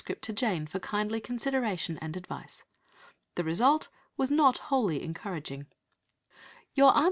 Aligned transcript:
to 0.19 0.33
Jane 0.33 0.65
for 0.65 0.79
kindly 0.79 1.19
consideration 1.21 1.99
and 2.01 2.17
advice. 2.17 2.63
The 3.35 3.43
result 3.43 3.87
was 4.17 4.31
not 4.31 4.57
wholly 4.57 5.03
encouraging 5.03 5.67
"Your 6.73 6.87
Aunt 6.89 6.97
C. 6.97 6.99